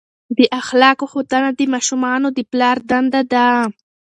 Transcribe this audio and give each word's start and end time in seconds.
د 0.37 0.39
اخلاقو 0.59 1.05
ښودنه 1.11 1.49
د 1.59 1.61
ماشومانو 1.73 2.27
د 2.37 2.39
پلار 2.51 2.77
دنده 2.89 3.21
ده. 3.33 3.47